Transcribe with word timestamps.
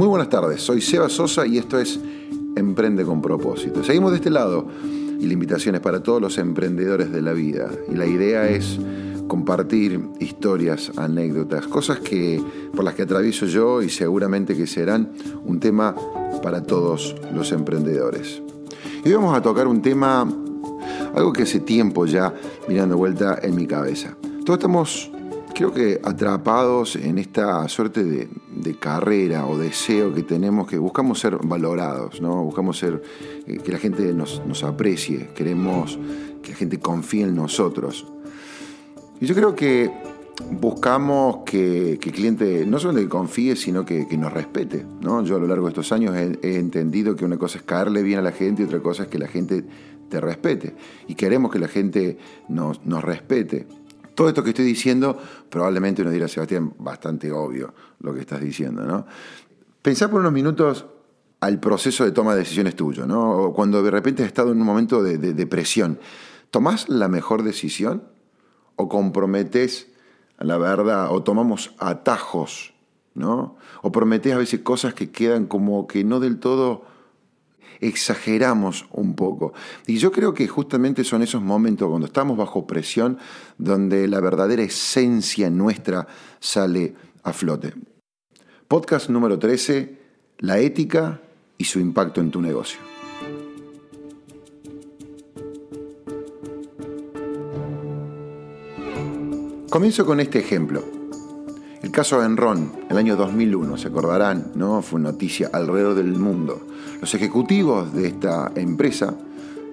Muy 0.00 0.08
buenas 0.08 0.30
tardes, 0.30 0.62
soy 0.62 0.80
Seba 0.80 1.10
Sosa 1.10 1.46
y 1.46 1.58
esto 1.58 1.78
es 1.78 2.00
Emprende 2.56 3.04
con 3.04 3.20
propósito. 3.20 3.84
Seguimos 3.84 4.12
de 4.12 4.16
este 4.16 4.30
lado 4.30 4.66
y 4.82 5.26
la 5.26 5.34
invitación 5.34 5.74
es 5.74 5.82
para 5.82 6.02
todos 6.02 6.22
los 6.22 6.38
emprendedores 6.38 7.12
de 7.12 7.20
la 7.20 7.34
vida. 7.34 7.68
Y 7.86 7.96
la 7.96 8.06
idea 8.06 8.48
es 8.48 8.78
compartir 9.28 10.00
historias, 10.18 10.90
anécdotas, 10.96 11.66
cosas 11.66 12.00
que 12.00 12.42
por 12.74 12.82
las 12.82 12.94
que 12.94 13.02
atravieso 13.02 13.44
yo 13.44 13.82
y 13.82 13.90
seguramente 13.90 14.56
que 14.56 14.66
serán 14.66 15.12
un 15.44 15.60
tema 15.60 15.94
para 16.42 16.62
todos 16.62 17.14
los 17.34 17.52
emprendedores. 17.52 18.40
Y 19.04 19.08
hoy 19.08 19.16
vamos 19.16 19.36
a 19.36 19.42
tocar 19.42 19.66
un 19.66 19.82
tema, 19.82 20.26
algo 21.14 21.30
que 21.30 21.42
hace 21.42 21.60
tiempo 21.60 22.06
ya 22.06 22.32
mirando 22.66 22.96
vuelta 22.96 23.38
en 23.42 23.54
mi 23.54 23.66
cabeza. 23.66 24.16
Todos 24.46 24.60
estamos 24.60 25.10
creo 25.54 25.74
que 25.74 26.00
atrapados 26.02 26.96
en 26.96 27.18
esta 27.18 27.68
suerte 27.68 28.02
de, 28.02 28.30
carrera 28.78 29.46
o 29.46 29.58
deseo 29.58 30.14
que 30.14 30.22
tenemos, 30.22 30.68
que 30.68 30.78
buscamos 30.78 31.18
ser 31.18 31.38
valorados, 31.42 32.20
¿no? 32.20 32.42
buscamos 32.44 32.78
ser, 32.78 33.02
eh, 33.46 33.58
que 33.58 33.72
la 33.72 33.78
gente 33.78 34.12
nos, 34.12 34.64
aprecie, 34.64 35.30
queremos 35.34 35.98
que 36.42 36.52
la 36.52 36.56
gente 36.56 36.78
confíe 36.78 37.24
en 37.24 37.34
nosotros. 37.34 38.06
Y 39.20 39.26
yo 39.26 39.34
creo 39.34 39.54
que 39.54 39.90
buscamos 40.50 41.38
que, 41.44 41.92
el 41.92 41.98
cliente 41.98 42.64
no 42.66 42.78
solo 42.78 42.98
que 42.98 43.08
confíe, 43.08 43.56
sino 43.56 43.84
que, 43.84 44.06
nos 44.16 44.32
respete. 44.32 44.86
¿no? 45.00 45.22
Yo 45.24 45.36
a 45.36 45.38
lo 45.38 45.46
largo 45.46 45.66
de 45.66 45.70
estos 45.70 45.92
años 45.92 46.16
he, 46.16 46.56
entendido 46.56 47.16
que 47.16 47.24
una 47.24 47.36
cosa 47.36 47.58
es 47.58 47.64
caerle 47.64 48.02
bien 48.02 48.18
a 48.20 48.22
la 48.22 48.32
gente 48.32 48.62
y 48.62 48.64
otra 48.64 48.80
cosa 48.80 49.04
es 49.04 49.08
que 49.08 49.18
la 49.18 49.28
gente 49.28 49.64
te 50.08 50.20
respete. 50.20 50.74
Y 51.06 51.14
queremos 51.14 51.52
que 51.52 51.58
la 51.58 51.68
gente 51.68 52.18
nos, 52.48 52.84
nos 52.86 53.04
respete. 53.04 53.66
Todo 54.20 54.28
esto 54.28 54.44
que 54.44 54.50
estoy 54.50 54.66
diciendo, 54.66 55.16
probablemente 55.48 56.02
uno 56.02 56.10
dirá, 56.10 56.28
Sebastián, 56.28 56.74
bastante 56.78 57.32
obvio 57.32 57.72
lo 58.00 58.12
que 58.12 58.20
estás 58.20 58.38
diciendo, 58.38 58.82
¿no? 58.82 59.06
Pensá 59.80 60.10
por 60.10 60.20
unos 60.20 60.34
minutos 60.34 60.84
al 61.40 61.58
proceso 61.58 62.04
de 62.04 62.12
toma 62.12 62.34
de 62.34 62.40
decisiones 62.40 62.76
tuyo, 62.76 63.06
¿no? 63.06 63.54
Cuando 63.56 63.82
de 63.82 63.90
repente 63.90 64.22
has 64.22 64.26
estado 64.26 64.52
en 64.52 64.60
un 64.60 64.66
momento 64.66 65.02
de, 65.02 65.16
de, 65.16 65.46
presión. 65.46 65.98
¿Tomás 66.50 66.90
la 66.90 67.08
mejor 67.08 67.44
decisión? 67.44 68.02
¿O 68.76 68.90
comprometes 68.90 69.88
la 70.38 70.58
verdad? 70.58 71.10
¿O 71.12 71.22
tomamos 71.22 71.74
atajos? 71.78 72.74
¿No? 73.14 73.56
¿O 73.80 73.90
prometes 73.90 74.34
a 74.34 74.36
veces 74.36 74.60
cosas 74.60 74.92
que 74.92 75.10
quedan 75.10 75.46
como 75.46 75.86
que 75.86 76.04
no 76.04 76.20
del 76.20 76.40
todo 76.40 76.84
exageramos 77.80 78.86
un 78.92 79.14
poco. 79.14 79.52
Y 79.86 79.96
yo 79.96 80.12
creo 80.12 80.34
que 80.34 80.46
justamente 80.46 81.04
son 81.04 81.22
esos 81.22 81.42
momentos 81.42 81.88
cuando 81.88 82.06
estamos 82.06 82.36
bajo 82.36 82.66
presión 82.66 83.18
donde 83.58 84.06
la 84.08 84.20
verdadera 84.20 84.62
esencia 84.62 85.50
nuestra 85.50 86.06
sale 86.38 86.94
a 87.22 87.32
flote. 87.32 87.74
Podcast 88.68 89.10
número 89.10 89.38
13, 89.38 89.98
la 90.38 90.58
ética 90.58 91.20
y 91.58 91.64
su 91.64 91.80
impacto 91.80 92.20
en 92.20 92.30
tu 92.30 92.40
negocio. 92.40 92.78
Comienzo 99.70 100.04
con 100.04 100.18
este 100.18 100.40
ejemplo. 100.40 100.99
El 101.90 101.96
caso 101.96 102.22
Enron, 102.24 102.70
el 102.88 102.98
año 102.98 103.16
2001, 103.16 103.76
se 103.76 103.88
acordarán, 103.88 104.52
¿no? 104.54 104.80
Fue 104.80 105.00
noticia 105.00 105.50
alrededor 105.52 105.96
del 105.96 106.12
mundo. 106.12 106.60
Los 107.00 107.12
ejecutivos 107.14 107.92
de 107.92 108.06
esta 108.06 108.52
empresa 108.54 109.16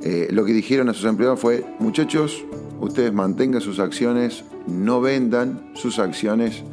eh, 0.01 0.27
lo 0.31 0.43
que 0.43 0.51
dijeron 0.51 0.89
a 0.89 0.95
sus 0.95 1.05
empleados 1.05 1.39
fue, 1.39 1.63
muchachos, 1.77 2.43
ustedes 2.81 3.13
mantengan 3.13 3.61
sus 3.61 3.77
acciones, 3.77 4.45
no 4.65 4.99
vendan 4.99 5.69
sus 5.75 5.99
acciones, 5.99 6.63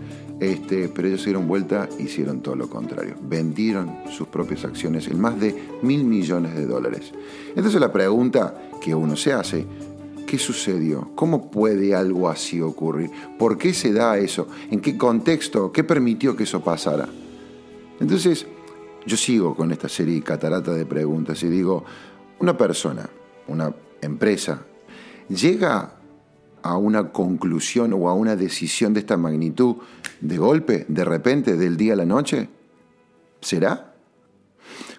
este, 0.41 0.89
pero 0.89 1.09
ellos 1.09 1.21
se 1.21 1.27
dieron 1.27 1.47
vuelta 1.47 1.91
e 1.99 2.05
hicieron 2.05 2.41
todo 2.41 2.57
lo 2.57 2.71
contrario. 2.71 3.15
Vendieron 3.21 3.99
sus 4.11 4.29
propias 4.29 4.65
acciones 4.65 5.09
en 5.09 5.21
más 5.21 5.39
de 5.39 5.55
mil 5.83 6.05
millones 6.05 6.55
de 6.55 6.65
dólares. 6.65 7.13
Entonces 7.55 7.79
la 7.83 7.93
pregunta 7.93 8.71
que 8.81 8.95
uno 8.95 9.15
se 9.15 9.35
hace, 9.35 9.67
¿qué 10.27 10.39
sucedió? 10.39 11.11
¿Cómo 11.15 11.51
puede 11.51 11.95
algo 11.95 12.29
así 12.29 12.61
ocurrir? 12.61 13.11
¿Por 13.39 13.59
qué 13.59 13.75
se 13.75 13.93
da 13.93 14.19
eso? 14.19 14.49
¿En 14.71 14.81
qué 14.81 14.97
contexto? 14.97 15.73
¿Qué 15.73 15.85
permitió 15.85 16.37
que 16.37 16.45
eso 16.45 16.63
pasara? 16.63 17.09
Entonces, 18.01 18.47
yo 19.07 19.17
sigo 19.17 19.55
con 19.55 19.71
esta 19.73 19.89
serie 19.89 20.23
catarata 20.23 20.73
de 20.73 20.87
preguntas 20.87 21.43
y 21.43 21.49
digo, 21.49 21.85
una 22.41 22.57
persona, 22.57 23.09
una 23.49 23.75
empresa, 24.01 24.63
llega 25.29 25.95
a 26.63 26.79
una 26.79 27.13
conclusión 27.13 27.93
o 27.93 28.09
a 28.09 28.15
una 28.15 28.37
decisión 28.37 28.95
de 28.95 29.01
esta 29.01 29.17
magnitud 29.17 29.77
de 30.21 30.39
golpe, 30.39 30.87
de 30.89 31.05
repente, 31.05 31.57
del 31.57 31.77
día 31.77 31.93
a 31.93 31.97
la 31.97 32.07
noche? 32.07 32.49
¿Será? 33.41 33.95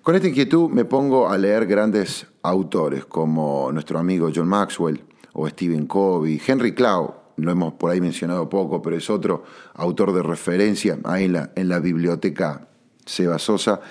Con 0.03 0.13
esta 0.13 0.27
inquietud 0.27 0.69
me 0.69 0.85
pongo 0.85 1.27
a 1.27 1.37
leer 1.37 1.65
grandes 1.65 2.27
autores 2.43 3.05
como 3.05 3.71
nuestro 3.71 3.97
amigo 3.97 4.29
John 4.33 4.47
Maxwell 4.47 5.03
o 5.35 5.47
Stephen 5.49 5.85
Covey, 5.85 6.41
Henry 6.45 6.73
Cloud, 6.73 7.09
lo 7.37 7.51
hemos 7.51 7.73
por 7.73 7.91
ahí 7.91 7.99
mencionado 7.99 8.47
poco, 8.47 8.81
pero 8.81 8.95
es 8.95 9.09
otro 9.09 9.43
autor 9.73 10.13
de 10.13 10.23
referencia 10.23 10.97
ahí 11.03 11.25
en 11.25 11.69
la, 11.69 11.79
biblioteca 11.79 12.69
Seba 13.05 13.37
Sosa, 13.37 13.81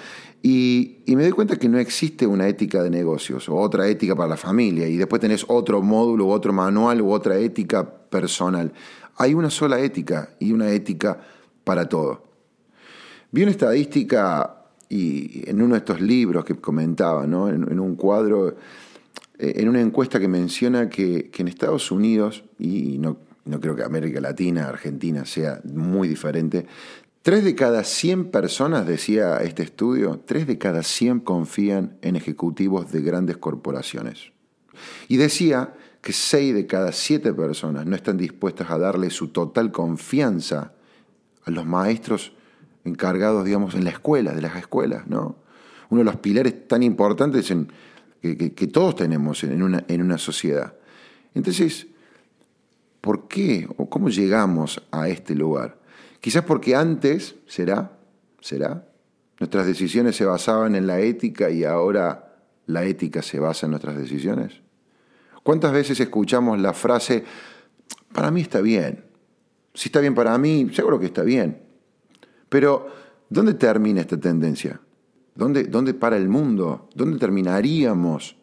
y, 0.42 1.02
me 1.06 1.22
doy 1.22 1.32
cuenta 1.32 1.56
que 1.56 1.68
no 1.68 1.78
existe 1.78 2.26
una 2.26 2.48
ética 2.48 2.82
de 2.82 2.90
negocios 2.90 3.48
o 3.48 3.56
otra 3.56 3.86
ética 3.88 4.16
para 4.16 4.30
la 4.30 4.36
familia, 4.38 4.88
y 4.88 4.96
después 4.96 5.20
tenés 5.20 5.44
otro 5.48 5.82
módulo, 5.82 6.28
otro 6.28 6.52
manual 6.52 7.02
u 7.02 7.12
otra 7.12 7.36
ética 7.36 7.88
personal. 8.08 8.72
Hay 9.16 9.34
una 9.34 9.50
sola 9.50 9.78
ética 9.80 10.30
y 10.38 10.52
una 10.52 10.70
ética 10.70 11.20
para 11.62 11.88
todo. 11.88 12.24
Vi 13.30 13.42
una 13.42 13.52
estadística 13.52 14.64
y 14.88 15.48
en 15.48 15.60
uno 15.60 15.74
de 15.74 15.78
estos 15.78 16.00
libros 16.00 16.44
que 16.44 16.54
comentaba, 16.56 17.26
¿no? 17.26 17.48
en, 17.48 17.80
un 17.80 17.96
cuadro, 17.96 18.56
en 19.38 19.68
una 19.68 19.80
encuesta 19.80 20.20
que 20.20 20.28
menciona 20.28 20.88
que, 20.88 21.30
en 21.36 21.48
Estados 21.48 21.90
Unidos, 21.90 22.44
y 22.58 22.98
no, 22.98 23.18
no 23.44 23.60
creo 23.60 23.74
que 23.74 23.82
América 23.82 24.20
Latina, 24.20 24.68
Argentina 24.68 25.24
sea 25.24 25.60
muy 25.64 26.08
diferente, 26.08 26.66
Tres 27.24 27.42
de 27.42 27.54
cada 27.54 27.84
100 27.84 28.30
personas, 28.30 28.86
decía 28.86 29.38
este 29.38 29.62
estudio, 29.62 30.20
tres 30.26 30.46
de 30.46 30.58
cada 30.58 30.82
100 30.82 31.20
confían 31.20 31.96
en 32.02 32.16
ejecutivos 32.16 32.92
de 32.92 33.00
grandes 33.00 33.38
corporaciones. 33.38 34.32
Y 35.08 35.16
decía 35.16 35.72
que 36.02 36.12
seis 36.12 36.54
de 36.54 36.66
cada 36.66 36.92
siete 36.92 37.32
personas 37.32 37.86
no 37.86 37.96
están 37.96 38.18
dispuestas 38.18 38.70
a 38.70 38.76
darle 38.76 39.08
su 39.08 39.28
total 39.28 39.72
confianza 39.72 40.74
a 41.46 41.50
los 41.50 41.64
maestros 41.64 42.34
encargados, 42.84 43.46
digamos, 43.46 43.74
en 43.74 43.84
la 43.84 43.90
escuela, 43.90 44.34
de 44.34 44.42
las 44.42 44.56
escuelas, 44.56 45.06
¿no? 45.06 45.36
Uno 45.88 46.00
de 46.00 46.04
los 46.04 46.16
pilares 46.16 46.68
tan 46.68 46.82
importantes 46.82 47.50
en, 47.50 47.68
que, 48.32 48.66
todos 48.68 48.96
tenemos 48.96 49.44
en 49.44 49.62
una, 49.62 49.84
en 49.88 50.00
una 50.00 50.16
sociedad. 50.16 50.74
Entonces, 51.34 51.86
¿por 53.00 53.28
qué 53.28 53.68
o 53.76 53.90
cómo 53.90 54.08
llegamos 54.08 54.82
a 54.90 55.08
este 55.08 55.34
lugar? 55.34 55.78
Quizás 56.20 56.44
porque 56.44 56.74
antes, 56.74 57.34
será, 57.46 57.98
será, 58.40 58.88
nuestras 59.38 59.66
decisiones 59.66 60.16
se 60.16 60.24
basaban 60.24 60.74
en 60.74 60.86
la 60.86 61.00
ética 61.00 61.50
y 61.50 61.64
ahora 61.64 62.36
la 62.66 62.84
ética 62.84 63.20
se 63.20 63.38
basa 63.38 63.66
en 63.66 63.72
nuestras 63.72 63.98
decisiones. 63.98 64.60
¿Cuántas 65.42 65.72
veces 65.72 66.00
escuchamos 66.00 66.58
la 66.58 66.72
frase, 66.72 67.24
para 68.12 68.30
mí 68.30 68.40
está 68.40 68.62
bien? 68.62 69.04
Si 69.74 69.88
está 69.88 70.00
bien 70.00 70.14
para 70.14 70.38
mí, 70.38 70.70
seguro 70.72 70.98
que 70.98 71.06
está 71.06 71.22
bien. 71.22 71.60
Pero, 72.48 72.88
¿dónde 73.28 73.54
termina 73.54 74.00
esta 74.00 74.18
tendencia? 74.18 74.80
¿Dónde, 75.34 75.64
dónde 75.64 75.94
para 75.94 76.16
el 76.16 76.28
mundo? 76.28 76.88
¿Dónde 76.94 77.18
terminaríamos? 77.18 78.36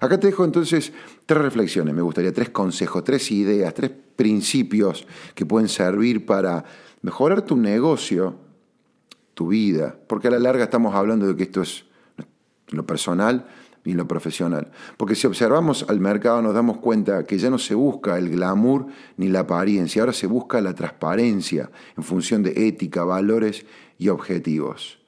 Acá 0.00 0.18
te 0.18 0.28
dejo 0.28 0.44
entonces 0.44 0.92
tres 1.26 1.40
reflexiones, 1.40 1.94
me 1.94 2.02
gustaría, 2.02 2.32
tres 2.32 2.50
consejos, 2.50 3.04
tres 3.04 3.30
ideas, 3.30 3.72
tres 3.74 3.92
principios 4.16 5.06
que 5.34 5.46
pueden 5.46 5.68
servir 5.68 6.26
para 6.26 6.64
mejorar 7.02 7.42
tu 7.42 7.56
negocio, 7.56 8.34
tu 9.34 9.48
vida, 9.48 9.96
porque 10.08 10.28
a 10.28 10.30
la 10.30 10.38
larga 10.38 10.64
estamos 10.64 10.94
hablando 10.94 11.26
de 11.26 11.36
que 11.36 11.44
esto 11.44 11.62
es 11.62 11.84
lo 12.70 12.86
personal 12.86 13.46
y 13.84 13.92
lo 13.92 14.08
profesional. 14.08 14.70
Porque 14.96 15.14
si 15.14 15.26
observamos 15.26 15.84
al 15.88 16.00
mercado 16.00 16.40
nos 16.42 16.54
damos 16.54 16.78
cuenta 16.78 17.24
que 17.24 17.38
ya 17.38 17.50
no 17.50 17.58
se 17.58 17.74
busca 17.74 18.18
el 18.18 18.30
glamour 18.30 18.86
ni 19.16 19.28
la 19.28 19.40
apariencia, 19.40 20.02
ahora 20.02 20.12
se 20.12 20.26
busca 20.26 20.60
la 20.60 20.74
transparencia 20.74 21.70
en 21.96 22.02
función 22.02 22.42
de 22.42 22.66
ética, 22.66 23.04
valores 23.04 23.66
y 23.98 24.08
objetivos. 24.08 25.01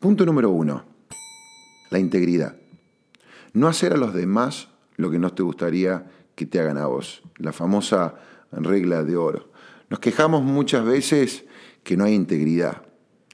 Punto 0.00 0.24
número 0.24 0.48
uno, 0.48 0.82
la 1.90 1.98
integridad. 1.98 2.56
No 3.52 3.68
hacer 3.68 3.92
a 3.92 3.98
los 3.98 4.14
demás 4.14 4.68
lo 4.96 5.10
que 5.10 5.18
no 5.18 5.34
te 5.34 5.42
gustaría 5.42 6.10
que 6.34 6.46
te 6.46 6.58
hagan 6.58 6.78
a 6.78 6.86
vos. 6.86 7.22
La 7.36 7.52
famosa 7.52 8.14
regla 8.50 9.04
de 9.04 9.18
oro. 9.18 9.52
Nos 9.90 10.00
quejamos 10.00 10.42
muchas 10.42 10.86
veces 10.86 11.44
que 11.82 11.98
no 11.98 12.04
hay 12.04 12.14
integridad. 12.14 12.80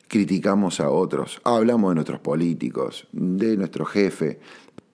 Criticamos 0.09 0.81
a 0.81 0.91
otros, 0.91 1.41
hablamos 1.45 1.93
de 1.93 1.95
nuestros 1.95 2.19
políticos, 2.19 3.07
de 3.13 3.57
nuestro 3.57 3.85
jefe, 3.85 4.41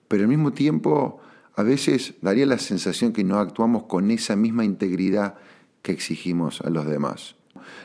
pero 0.07 0.21
al 0.21 0.29
mismo 0.29 0.53
tiempo 0.53 1.21
a 1.55 1.63
veces 1.63 2.13
daría 2.21 2.45
la 2.45 2.59
sensación 2.59 3.13
que 3.13 3.23
no 3.23 3.39
actuamos 3.39 3.85
con 3.85 4.11
esa 4.11 4.35
misma 4.35 4.63
integridad 4.63 5.37
que 5.81 5.91
exigimos 5.91 6.61
a 6.61 6.69
los 6.69 6.85
demás. 6.85 7.35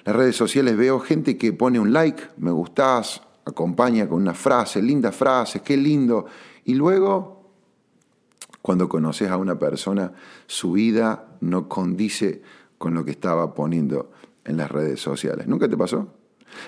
Las 0.05 0.15
redes 0.15 0.37
sociales 0.37 0.77
veo 0.77 1.01
gente 1.01 1.39
que 1.39 1.55
pone 1.55 1.81
un 1.81 1.95
like, 1.95 2.23
me 2.37 2.51
gustás, 2.51 3.23
acompaña 3.49 4.09
con 4.09 4.21
una 4.21 4.35
frase, 4.35 4.81
linda 4.83 5.13
frase, 5.13 5.61
qué 5.61 5.77
lindo. 5.77 6.27
Y 6.65 6.75
luego, 6.75 7.51
cuando 8.63 8.89
conoces 8.89 9.31
a 9.31 9.37
una 9.37 9.59
persona, 9.59 10.13
su 10.47 10.73
vida 10.73 11.37
no 11.41 11.69
condice 11.69 12.43
con 12.77 12.95
lo 12.95 13.05
que 13.05 13.13
estaba 13.13 13.55
poniendo 13.55 14.11
en 14.45 14.57
las 14.57 14.71
redes 14.71 15.01
sociales. 15.01 15.47
¿Nunca 15.47 15.69
te 15.69 15.77
pasó? 15.77 16.15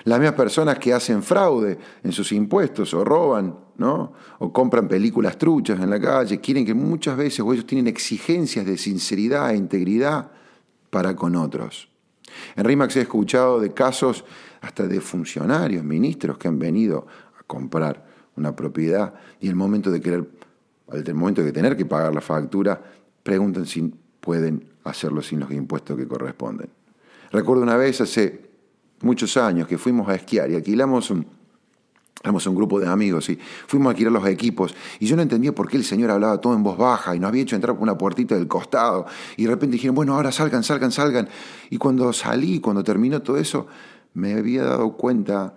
Las 0.03 0.19
mismas 0.19 0.35
personas 0.35 0.77
que 0.77 0.93
hacen 0.93 1.23
fraude 1.23 1.77
en 2.03 2.11
sus 2.11 2.31
impuestos 2.31 2.93
o 2.93 3.03
roban, 3.03 3.55
¿no? 3.77 4.13
O 4.39 4.53
compran 4.53 4.87
películas 4.87 5.37
truchas 5.37 5.79
en 5.79 5.89
la 5.89 5.99
calle, 5.99 6.39
quieren 6.39 6.65
que 6.65 6.73
muchas 6.73 7.17
veces 7.17 7.39
o 7.39 7.51
ellos 7.51 7.65
tienen 7.65 7.87
exigencias 7.87 8.65
de 8.65 8.77
sinceridad 8.77 9.51
e 9.51 9.57
integridad 9.57 10.31
para 10.89 11.15
con 11.15 11.35
otros. 11.35 11.89
En 12.55 12.65
RIMAX 12.65 12.95
he 12.97 13.01
escuchado 13.01 13.59
de 13.59 13.73
casos 13.73 14.23
hasta 14.61 14.87
de 14.87 15.01
funcionarios, 15.01 15.83
ministros 15.83 16.37
que 16.37 16.47
han 16.47 16.59
venido 16.59 17.07
a 17.39 17.43
comprar 17.43 18.05
una 18.35 18.55
propiedad 18.55 19.13
y 19.39 19.47
el 19.47 19.55
momento 19.55 19.91
de 19.91 19.99
querer, 19.99 20.29
momento 21.13 21.43
de 21.43 21.51
tener 21.51 21.75
que 21.75 21.85
pagar 21.85 22.13
la 22.13 22.21
factura, 22.21 22.81
preguntan 23.23 23.65
si 23.65 23.93
pueden 24.19 24.65
hacerlo 24.83 25.21
sin 25.21 25.39
los 25.39 25.51
impuestos 25.51 25.97
que 25.97 26.07
corresponden. 26.07 26.69
Recuerdo 27.31 27.63
una 27.63 27.75
vez 27.75 28.01
hace 28.01 28.49
muchos 29.01 29.35
años 29.37 29.67
que 29.67 29.77
fuimos 29.77 30.07
a 30.09 30.15
esquiar 30.15 30.49
y 30.51 30.55
alquilamos 30.55 31.11
éramos 32.23 32.45
un 32.45 32.55
grupo 32.55 32.79
de 32.79 32.87
amigos 32.87 33.29
y 33.29 33.39
fuimos 33.67 33.87
a 33.87 33.89
alquilar 33.91 34.11
los 34.11 34.27
equipos 34.27 34.75
y 34.99 35.07
yo 35.07 35.15
no 35.15 35.23
entendía 35.23 35.53
por 35.53 35.67
qué 35.67 35.77
el 35.77 35.83
señor 35.83 36.11
hablaba 36.11 36.39
todo 36.39 36.53
en 36.53 36.61
voz 36.61 36.77
baja 36.77 37.15
y 37.15 37.19
nos 37.19 37.29
había 37.29 37.41
hecho 37.41 37.55
entrar 37.55 37.75
por 37.75 37.81
una 37.81 37.97
puertita 37.97 38.35
del 38.35 38.47
costado 38.47 39.07
y 39.37 39.45
de 39.45 39.49
repente 39.49 39.73
dijeron, 39.73 39.95
bueno, 39.95 40.13
ahora 40.13 40.31
salgan, 40.31 40.63
salgan, 40.63 40.91
salgan. 40.91 41.27
Y 41.69 41.77
cuando 41.77 42.13
salí, 42.13 42.59
cuando 42.59 42.83
terminó 42.83 43.21
todo 43.21 43.37
eso, 43.37 43.67
me 44.13 44.33
había 44.33 44.63
dado 44.63 44.93
cuenta 44.97 45.55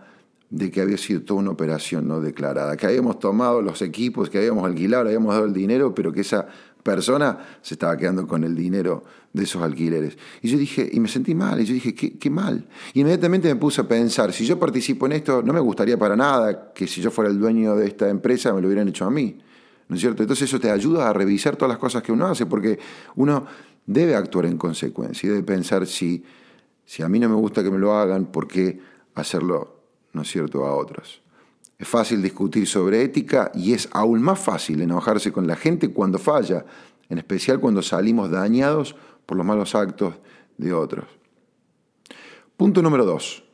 de 0.50 0.70
que 0.70 0.80
había 0.80 0.96
sido 0.96 1.22
toda 1.22 1.40
una 1.40 1.50
operación 1.50 2.06
no 2.06 2.20
declarada, 2.20 2.76
que 2.76 2.86
habíamos 2.86 3.18
tomado 3.18 3.60
los 3.60 3.82
equipos, 3.82 4.30
que 4.30 4.38
habíamos 4.38 4.64
alquilado, 4.64 5.06
habíamos 5.06 5.34
dado 5.34 5.46
el 5.46 5.52
dinero, 5.52 5.94
pero 5.94 6.12
que 6.12 6.20
esa 6.20 6.46
persona 6.84 7.38
se 7.62 7.74
estaba 7.74 7.96
quedando 7.96 8.28
con 8.28 8.44
el 8.44 8.54
dinero 8.54 9.02
de 9.32 9.42
esos 9.42 9.62
alquileres. 9.62 10.16
Y 10.42 10.48
yo 10.48 10.58
dije, 10.58 10.88
y 10.92 11.00
me 11.00 11.08
sentí 11.08 11.34
mal, 11.34 11.60
y 11.60 11.64
yo 11.64 11.74
dije, 11.74 11.94
qué, 11.94 12.16
qué, 12.18 12.30
mal. 12.30 12.68
Y 12.92 13.00
inmediatamente 13.00 13.48
me 13.48 13.56
puse 13.56 13.80
a 13.80 13.88
pensar, 13.88 14.32
si 14.32 14.46
yo 14.46 14.58
participo 14.60 15.06
en 15.06 15.12
esto, 15.12 15.42
no 15.42 15.52
me 15.52 15.60
gustaría 15.60 15.98
para 15.98 16.14
nada 16.14 16.72
que 16.72 16.86
si 16.86 17.00
yo 17.00 17.10
fuera 17.10 17.30
el 17.30 17.38
dueño 17.40 17.74
de 17.74 17.86
esta 17.88 18.08
empresa 18.08 18.52
me 18.52 18.60
lo 18.60 18.68
hubieran 18.68 18.86
hecho 18.86 19.06
a 19.06 19.10
mí. 19.10 19.38
¿No 19.88 19.96
es 19.96 20.00
cierto? 20.00 20.22
Entonces 20.22 20.48
eso 20.48 20.60
te 20.60 20.70
ayuda 20.70 21.10
a 21.10 21.12
revisar 21.12 21.56
todas 21.56 21.70
las 21.70 21.78
cosas 21.78 22.02
que 22.02 22.12
uno 22.12 22.26
hace, 22.26 22.46
porque 22.46 22.78
uno 23.16 23.44
debe 23.86 24.14
actuar 24.14 24.46
en 24.46 24.56
consecuencia 24.56 25.26
y 25.26 25.30
debe 25.30 25.42
pensar 25.42 25.86
si, 25.86 26.22
si 26.84 27.02
a 27.02 27.08
mí 27.08 27.18
no 27.18 27.28
me 27.28 27.34
gusta 27.34 27.62
que 27.62 27.70
me 27.70 27.78
lo 27.78 27.94
hagan, 27.94 28.26
¿por 28.26 28.46
qué 28.46 28.80
hacerlo, 29.14 29.80
no 30.12 30.22
es 30.22 30.30
cierto, 30.30 30.64
a 30.66 30.74
otros? 30.74 31.22
Es 31.78 31.88
fácil 31.88 32.22
discutir 32.22 32.66
sobre 32.66 33.02
ética 33.02 33.50
y 33.54 33.72
es 33.72 33.88
aún 33.92 34.22
más 34.22 34.38
fácil 34.38 34.80
enojarse 34.80 35.32
con 35.32 35.46
la 35.46 35.56
gente 35.56 35.92
cuando 35.92 36.18
falla, 36.18 36.64
en 37.08 37.18
especial 37.18 37.60
cuando 37.60 37.82
salimos 37.82 38.30
dañados 38.30 38.96
por 39.26 39.36
los 39.36 39.46
malos 39.46 39.74
actos 39.74 40.14
de 40.56 40.72
otros. 40.72 41.06
Punto 42.56 42.82
número 42.82 43.04
dos, 43.04 43.44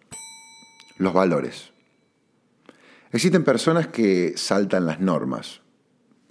los 0.98 1.12
valores. 1.12 1.72
Existen 3.12 3.42
personas 3.42 3.88
que 3.88 4.34
saltan 4.36 4.86
las 4.86 5.00
normas. 5.00 5.62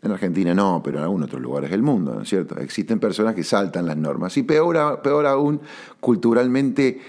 En 0.01 0.12
Argentina 0.12 0.54
no, 0.54 0.81
pero 0.84 0.98
en 1.00 1.04
algunos 1.04 1.28
otros 1.28 1.42
lugares 1.42 1.72
del 1.72 1.81
mundo, 1.81 2.16
¿no 2.16 2.22
es 2.22 2.30
cierto? 2.30 2.57
Existen 2.57 3.00
personas 3.00 3.36
que 3.36 3.44
saltan 3.44 3.86
las 3.86 3.98
normas. 3.98 4.38
Y 4.38 4.44
peor, 4.44 5.01
peor 5.01 5.25
aún, 5.25 5.62
culturalmente, 6.00 7.01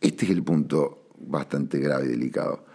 este 0.00 0.24
es 0.24 0.30
el 0.30 0.42
punto 0.42 1.08
bastante 1.18 1.78
grave 1.78 2.06
y 2.06 2.08
delicado 2.08 2.68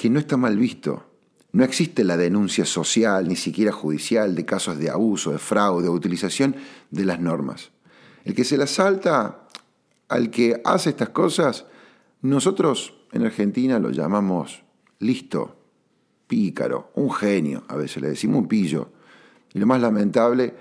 que 0.00 0.08
no 0.08 0.18
está 0.18 0.38
mal 0.38 0.56
visto. 0.56 1.04
No 1.52 1.62
existe 1.62 2.04
la 2.04 2.16
denuncia 2.16 2.64
social, 2.64 3.28
ni 3.28 3.36
siquiera 3.36 3.70
judicial, 3.70 4.34
de 4.34 4.46
casos 4.46 4.78
de 4.78 4.88
abuso, 4.88 5.30
de 5.30 5.38
fraude 5.38 5.88
o 5.88 5.92
utilización 5.92 6.56
de 6.90 7.04
las 7.04 7.20
normas. 7.20 7.70
El 8.24 8.34
que 8.34 8.44
se 8.44 8.56
las 8.56 8.70
salta 8.70 9.46
al 10.08 10.30
que 10.30 10.62
hace 10.64 10.88
estas 10.88 11.10
cosas, 11.10 11.66
nosotros 12.22 12.94
en 13.12 13.26
Argentina 13.26 13.78
lo 13.78 13.90
llamamos 13.90 14.62
listo, 15.00 15.59
pícaro, 16.30 16.92
un 16.94 17.10
genio, 17.10 17.64
a 17.66 17.74
veces 17.74 18.00
le 18.00 18.10
decimos 18.10 18.42
un 18.42 18.46
pillo. 18.46 18.92
Y 19.52 19.58
lo 19.58 19.66
más 19.66 19.80
lamentable 19.80 20.54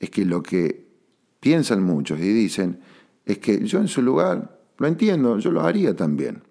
es 0.00 0.10
que 0.10 0.24
lo 0.24 0.42
que 0.42 0.84
piensan 1.38 1.80
muchos 1.80 2.18
y 2.18 2.32
dicen 2.32 2.80
es 3.24 3.38
que 3.38 3.64
yo 3.64 3.78
en 3.78 3.86
su 3.86 4.02
lugar 4.02 4.58
lo 4.78 4.88
entiendo, 4.88 5.38
yo 5.38 5.52
lo 5.52 5.60
haría 5.60 5.94
también. 5.94 6.42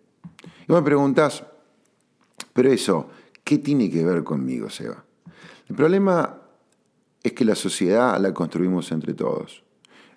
Y 0.69 0.71
me 0.71 0.81
preguntas, 0.83 1.44
pero 2.53 2.71
eso, 2.71 3.09
¿qué 3.44 3.57
tiene 3.57 3.89
que 3.89 4.06
ver 4.06 4.23
conmigo, 4.23 4.69
Seba? 4.69 5.03
El 5.67 5.75
problema 5.75 6.38
es 7.21 7.33
que 7.33 7.44
la 7.44 7.56
sociedad 7.56 8.17
la 8.21 8.33
construimos 8.33 8.89
entre 8.94 9.13
todos. 9.13 9.65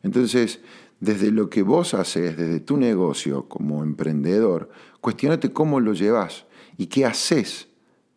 Entonces, 0.05 0.61
desde 1.01 1.33
lo 1.33 1.51
que 1.51 1.63
vos 1.63 1.93
haces, 1.93 2.37
desde 2.37 2.61
tu 2.61 2.77
negocio 2.77 3.49
como 3.49 3.83
emprendedor, 3.83 4.71
cuestionate 5.01 5.53
cómo 5.53 5.81
lo 5.81 5.93
llevas 5.93 6.45
y 6.77 6.87
qué 6.87 7.05
haces 7.05 7.74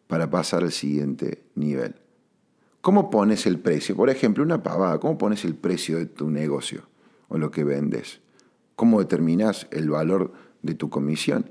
para 0.08 0.30
pasar 0.30 0.64
al 0.64 0.72
siguiente 0.72 1.44
nivel. 1.56 1.96
¿Cómo 2.82 3.10
pones 3.10 3.46
el 3.46 3.60
precio? 3.60 3.96
Por 3.96 4.10
ejemplo, 4.10 4.44
una 4.44 4.64
pavada, 4.64 5.00
¿cómo 5.00 5.18
pones 5.18 5.44
el 5.44 5.56
precio 5.56 5.98
de 5.98 6.06
tu 6.06 6.30
negocio 6.30 6.84
o 7.28 7.38
lo 7.38 7.52
que 7.52 7.64
vendes? 7.64 8.22
¿Cómo 8.76 9.00
determinas 9.00 9.68
el 9.72 9.90
valor 9.90 10.32
de 10.62 10.74
tu 10.74 10.90
comisión? 10.90 11.50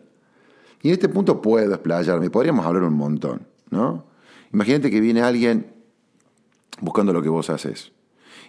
Y 0.82 0.88
en 0.88 0.94
este 0.94 1.08
punto 1.08 1.42
puedo 1.42 1.74
explayarme, 1.74 2.30
podríamos 2.30 2.64
hablar 2.64 2.84
un 2.84 2.94
montón, 2.94 3.46
¿no? 3.70 4.06
Imagínate 4.52 4.90
que 4.90 5.00
viene 5.00 5.20
alguien 5.20 5.74
buscando 6.80 7.12
lo 7.12 7.22
que 7.22 7.28
vos 7.28 7.50
haces 7.50 7.92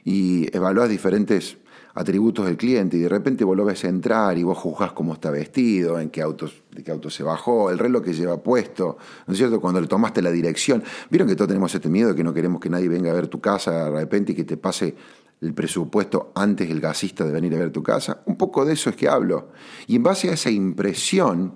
y 0.04 0.56
evalúas 0.56 0.90
diferentes 0.90 1.58
atributos 1.98 2.46
del 2.46 2.58
cliente 2.58 2.96
y 2.96 3.00
de 3.00 3.10
repente 3.10 3.44
vos 3.44 3.58
lo 3.58 3.66
ves 3.66 3.84
entrar 3.84 4.38
y 4.38 4.44
vos 4.44 4.56
juzgás 4.56 4.92
cómo 4.92 5.14
está 5.14 5.32
vestido, 5.32 6.00
en 6.00 6.12
qué 6.12 6.22
auto, 6.22 6.48
de 6.72 6.84
qué 6.84 6.92
auto 6.92 7.10
se 7.10 7.24
bajó, 7.24 7.72
el 7.72 7.80
reloj 7.80 8.04
que 8.04 8.14
lleva 8.14 8.38
puesto, 8.38 9.00
¿no 9.26 9.34
es 9.34 9.40
cierto? 9.40 9.60
Cuando 9.60 9.82
le 9.82 9.88
tomaste 9.88 10.22
la 10.22 10.30
dirección. 10.30 10.84
Vieron 11.10 11.28
que 11.28 11.36
todos 11.36 11.48
tenemos 11.48 11.74
este 11.74 11.90
miedo 11.90 12.10
de 12.10 12.16
que 12.16 12.24
no 12.24 12.36
queremos 12.36 12.62
que 12.62 12.70
nadie 12.70 12.88
venga 12.88 13.10
a 13.10 13.16
ver 13.16 13.28
tu 13.28 13.42
casa 13.42 13.86
de 13.86 13.90
repente 13.90 14.34
y 14.34 14.36
que 14.36 14.44
te 14.44 14.58
pase 14.58 14.94
el 15.42 15.56
presupuesto 15.56 16.32
antes 16.36 16.70
el 16.70 16.80
gasista 16.80 17.26
de 17.26 17.32
venir 17.32 17.56
a 17.56 17.58
ver 17.58 17.72
tu 17.72 17.82
casa. 17.82 18.22
Un 18.28 18.38
poco 18.38 18.64
de 18.64 18.74
eso 18.74 18.92
es 18.92 18.96
que 18.96 19.10
hablo. 19.10 19.50
Y 19.88 19.96
en 19.96 20.04
base 20.04 20.30
a 20.30 20.34
esa 20.34 20.52
impresión, 20.52 21.54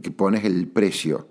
que 0.00 0.10
pones 0.10 0.44
el 0.44 0.66
precio, 0.66 1.28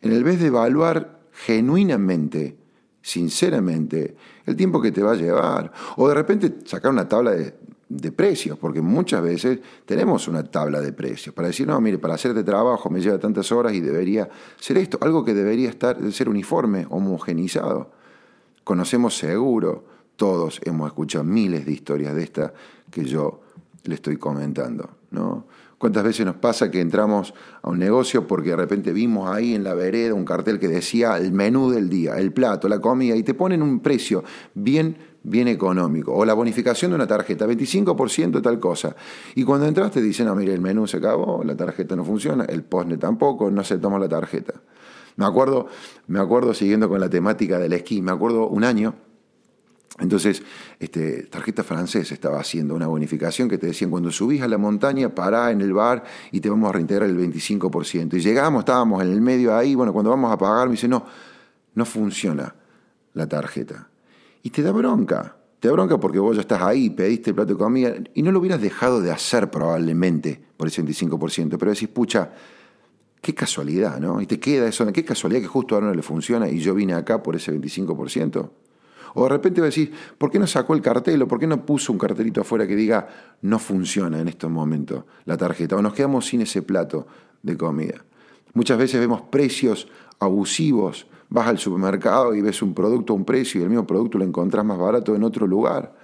en 0.00 0.12
el 0.12 0.22
vez 0.22 0.38
de 0.38 0.46
evaluar 0.46 1.22
genuinamente, 1.32 2.56
sinceramente, 3.02 4.16
el 4.46 4.54
tiempo 4.54 4.80
que 4.80 4.92
te 4.92 5.02
va 5.02 5.12
a 5.12 5.16
llevar, 5.16 5.72
o 5.96 6.08
de 6.08 6.14
repente 6.14 6.54
sacar 6.64 6.92
una 6.92 7.08
tabla 7.08 7.32
de, 7.32 7.54
de 7.88 8.10
precios, 8.10 8.58
porque 8.58 8.80
muchas 8.80 9.22
veces 9.22 9.60
tenemos 9.84 10.26
una 10.26 10.42
tabla 10.42 10.80
de 10.80 10.92
precios 10.92 11.34
para 11.34 11.48
decir, 11.48 11.66
no, 11.66 11.80
mire, 11.80 11.98
para 11.98 12.14
hacer 12.14 12.32
este 12.32 12.42
trabajo 12.42 12.90
me 12.90 13.00
lleva 13.00 13.18
tantas 13.18 13.52
horas 13.52 13.74
y 13.74 13.80
debería 13.80 14.28
ser 14.58 14.78
esto, 14.78 14.98
algo 15.00 15.24
que 15.24 15.34
debería 15.34 15.68
estar, 15.68 16.12
ser 16.12 16.28
uniforme, 16.28 16.86
homogenizado. 16.90 17.92
Conocemos 18.64 19.16
seguro, 19.16 19.84
todos 20.16 20.60
hemos 20.64 20.88
escuchado 20.88 21.22
miles 21.24 21.64
de 21.64 21.72
historias 21.72 22.14
de 22.14 22.24
esta 22.24 22.52
que 22.90 23.04
yo 23.04 23.40
le 23.84 23.94
estoy 23.94 24.16
comentando, 24.16 24.90
¿no? 25.10 25.46
¿Cuántas 25.78 26.04
veces 26.04 26.24
nos 26.24 26.36
pasa 26.36 26.70
que 26.70 26.80
entramos 26.80 27.34
a 27.60 27.68
un 27.68 27.78
negocio 27.78 28.26
porque 28.26 28.50
de 28.50 28.56
repente 28.56 28.94
vimos 28.94 29.28
ahí 29.28 29.54
en 29.54 29.62
la 29.62 29.74
vereda 29.74 30.14
un 30.14 30.24
cartel 30.24 30.58
que 30.58 30.68
decía 30.68 31.18
el 31.18 31.32
menú 31.32 31.70
del 31.70 31.90
día, 31.90 32.18
el 32.18 32.32
plato, 32.32 32.66
la 32.66 32.80
comida, 32.80 33.14
y 33.14 33.22
te 33.22 33.34
ponen 33.34 33.60
un 33.60 33.80
precio 33.80 34.24
bien, 34.54 34.96
bien 35.28 35.48
económico? 35.48 36.14
O 36.14 36.24
la 36.24 36.34
bonificación 36.34 36.90
de 36.90 36.94
una 36.96 37.06
tarjeta, 37.06 37.46
25% 37.46 38.42
tal 38.42 38.58
cosa. 38.58 38.96
Y 39.34 39.44
cuando 39.44 39.66
entras 39.66 39.92
te 39.92 40.00
dicen, 40.00 40.26
no, 40.26 40.34
mire, 40.34 40.54
el 40.54 40.60
menú 40.60 40.86
se 40.86 40.98
acabó, 40.98 41.42
la 41.44 41.56
tarjeta 41.56 41.96
no 41.96 42.04
funciona, 42.04 42.44
el 42.44 42.62
postne 42.62 42.96
tampoco, 42.96 43.50
no 43.50 43.62
toma 43.62 43.98
la 43.98 44.08
tarjeta. 44.08 44.54
Me 45.16 45.24
acuerdo, 45.24 45.66
me 46.08 46.20
acuerdo 46.20 46.54
siguiendo 46.54 46.88
con 46.88 47.00
la 47.00 47.08
temática 47.08 47.58
del 47.58 47.72
esquí, 47.72 48.02
me 48.02 48.12
acuerdo 48.12 48.48
un 48.48 48.64
año 48.64 48.94
entonces, 49.98 50.42
este, 50.78 51.22
Tarjeta 51.24 51.64
Francesa 51.64 52.12
estaba 52.12 52.38
haciendo 52.38 52.74
una 52.74 52.86
bonificación 52.86 53.48
que 53.48 53.56
te 53.56 53.68
decían, 53.68 53.90
cuando 53.90 54.10
subís 54.10 54.42
a 54.42 54.48
la 54.48 54.58
montaña, 54.58 55.14
pará 55.14 55.50
en 55.50 55.62
el 55.62 55.72
bar 55.72 56.04
y 56.32 56.40
te 56.40 56.50
vamos 56.50 56.68
a 56.68 56.72
reintegrar 56.72 57.08
el 57.08 57.16
25%. 57.16 58.14
Y 58.14 58.20
llegamos, 58.20 58.60
estábamos 58.60 59.02
en 59.02 59.10
el 59.10 59.20
medio 59.22 59.56
ahí, 59.56 59.74
bueno, 59.74 59.92
cuando 59.92 60.10
vamos 60.10 60.30
a 60.30 60.36
pagar, 60.36 60.66
me 60.66 60.72
dice, 60.72 60.88
no, 60.88 61.06
no 61.74 61.84
funciona 61.86 62.54
la 63.14 63.26
tarjeta. 63.26 63.88
Y 64.46 64.50
te 64.50 64.62
da 64.62 64.70
bronca, 64.70 65.36
te 65.58 65.66
da 65.66 65.72
bronca 65.72 65.98
porque 65.98 66.20
vos 66.20 66.36
ya 66.36 66.42
estás 66.42 66.62
ahí, 66.62 66.88
pediste 66.90 67.30
el 67.30 67.34
plato 67.34 67.54
de 67.54 67.58
comida, 67.58 67.96
y 68.14 68.22
no 68.22 68.30
lo 68.30 68.38
hubieras 68.38 68.60
dejado 68.62 69.00
de 69.00 69.10
hacer 69.10 69.50
probablemente 69.50 70.40
por 70.56 70.68
ese 70.68 70.84
25%, 70.84 71.56
pero 71.58 71.72
decís, 71.72 71.88
pucha, 71.88 72.30
qué 73.20 73.34
casualidad, 73.34 73.98
¿no? 73.98 74.20
Y 74.20 74.26
te 74.28 74.38
queda 74.38 74.68
eso, 74.68 74.86
qué 74.92 75.04
casualidad 75.04 75.40
que 75.40 75.48
justo 75.48 75.74
ahora 75.74 75.88
no 75.88 75.94
le 75.94 76.02
funciona 76.02 76.48
y 76.48 76.60
yo 76.60 76.76
vine 76.76 76.94
acá 76.94 77.24
por 77.24 77.34
ese 77.34 77.52
25%. 77.52 78.48
O 79.14 79.24
de 79.24 79.28
repente 79.30 79.60
va 79.60 79.64
a 79.64 79.70
decir, 79.70 79.92
¿por 80.16 80.30
qué 80.30 80.38
no 80.38 80.46
sacó 80.46 80.74
el 80.74 80.80
cartel 80.80 81.20
o 81.22 81.26
por 81.26 81.40
qué 81.40 81.48
no 81.48 81.66
puso 81.66 81.90
un 81.90 81.98
cartelito 81.98 82.42
afuera 82.42 82.68
que 82.68 82.76
diga 82.76 83.08
no 83.42 83.58
funciona 83.58 84.20
en 84.20 84.28
estos 84.28 84.48
momentos 84.48 85.06
la 85.24 85.36
tarjeta? 85.36 85.74
O 85.74 85.82
nos 85.82 85.92
quedamos 85.92 86.24
sin 86.24 86.42
ese 86.42 86.62
plato 86.62 87.08
de 87.42 87.56
comida. 87.56 88.04
Muchas 88.54 88.78
veces 88.78 89.00
vemos 89.00 89.22
precios 89.22 89.88
abusivos. 90.20 91.08
Vas 91.28 91.48
al 91.48 91.58
supermercado 91.58 92.34
y 92.34 92.40
ves 92.40 92.62
un 92.62 92.74
producto 92.74 93.12
a 93.12 93.16
un 93.16 93.24
precio 93.24 93.60
y 93.60 93.64
el 93.64 93.70
mismo 93.70 93.86
producto 93.86 94.18
lo 94.18 94.24
encontrás 94.24 94.64
más 94.64 94.78
barato 94.78 95.14
en 95.14 95.24
otro 95.24 95.46
lugar. 95.46 95.94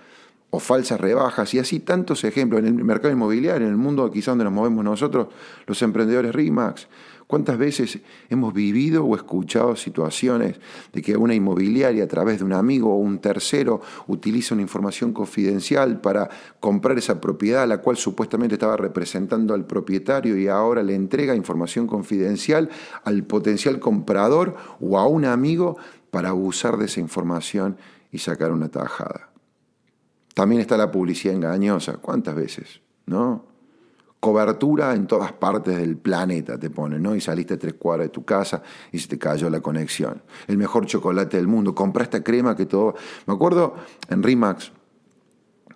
O 0.50 0.58
falsas 0.58 1.00
rebajas 1.00 1.54
y 1.54 1.58
así 1.58 1.80
tantos 1.80 2.24
ejemplos. 2.24 2.60
En 2.60 2.66
el 2.66 2.84
mercado 2.84 3.12
inmobiliario, 3.12 3.66
en 3.66 3.72
el 3.72 3.78
mundo 3.78 4.10
quizá 4.10 4.32
donde 4.32 4.44
nos 4.44 4.52
movemos 4.52 4.84
nosotros, 4.84 5.28
los 5.66 5.80
emprendedores 5.80 6.34
RIMAX, 6.34 6.88
¿Cuántas 7.32 7.56
veces 7.56 7.98
hemos 8.28 8.52
vivido 8.52 9.06
o 9.06 9.16
escuchado 9.16 9.74
situaciones 9.74 10.60
de 10.92 11.00
que 11.00 11.16
una 11.16 11.34
inmobiliaria 11.34 12.04
a 12.04 12.06
través 12.06 12.40
de 12.40 12.44
un 12.44 12.52
amigo 12.52 12.92
o 12.92 12.98
un 12.98 13.20
tercero 13.20 13.80
utiliza 14.06 14.52
una 14.52 14.60
información 14.60 15.14
confidencial 15.14 16.02
para 16.02 16.28
comprar 16.60 16.98
esa 16.98 17.22
propiedad, 17.22 17.66
la 17.66 17.78
cual 17.78 17.96
supuestamente 17.96 18.56
estaba 18.56 18.76
representando 18.76 19.54
al 19.54 19.64
propietario 19.64 20.36
y 20.36 20.48
ahora 20.48 20.82
le 20.82 20.94
entrega 20.94 21.34
información 21.34 21.86
confidencial 21.86 22.68
al 23.02 23.24
potencial 23.24 23.80
comprador 23.80 24.54
o 24.78 24.98
a 24.98 25.06
un 25.06 25.24
amigo 25.24 25.78
para 26.10 26.28
abusar 26.28 26.76
de 26.76 26.84
esa 26.84 27.00
información 27.00 27.78
y 28.10 28.18
sacar 28.18 28.52
una 28.52 28.68
tajada? 28.68 29.30
También 30.34 30.60
está 30.60 30.76
la 30.76 30.90
publicidad 30.90 31.34
engañosa. 31.34 31.94
¿Cuántas 31.94 32.34
veces? 32.34 32.82
¿No? 33.06 33.51
Cobertura 34.22 34.94
en 34.94 35.08
todas 35.08 35.32
partes 35.32 35.76
del 35.76 35.96
planeta 35.96 36.56
te 36.56 36.70
ponen, 36.70 37.02
¿no? 37.02 37.16
Y 37.16 37.20
saliste 37.20 37.54
a 37.54 37.58
tres 37.58 37.74
cuadras 37.74 38.04
de 38.04 38.10
tu 38.10 38.24
casa 38.24 38.62
y 38.92 39.00
se 39.00 39.08
te 39.08 39.18
cayó 39.18 39.50
la 39.50 39.58
conexión. 39.60 40.22
El 40.46 40.58
mejor 40.58 40.86
chocolate 40.86 41.38
del 41.38 41.48
mundo, 41.48 41.74
compra 41.74 42.04
esta 42.04 42.22
crema 42.22 42.54
que 42.54 42.64
todo... 42.64 42.94
Me 43.26 43.34
acuerdo 43.34 43.74
en 44.08 44.22
RIMAX, 44.22 44.70